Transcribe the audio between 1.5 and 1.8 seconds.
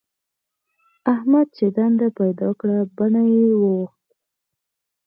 چې